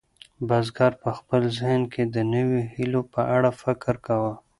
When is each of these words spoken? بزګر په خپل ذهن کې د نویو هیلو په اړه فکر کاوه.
بزګر 0.47 0.91
په 1.03 1.09
خپل 1.17 1.41
ذهن 1.57 1.81
کې 1.93 2.03
د 2.13 2.15
نویو 2.33 2.59
هیلو 2.73 3.01
په 3.13 3.21
اړه 3.35 3.49
فکر 3.63 3.95
کاوه. 4.05 4.33